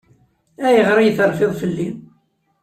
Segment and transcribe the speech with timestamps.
[0.67, 1.87] Ayɣer ay terfiḍ fell-i?